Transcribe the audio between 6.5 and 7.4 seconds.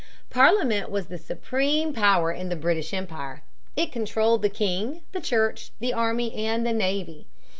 the navy.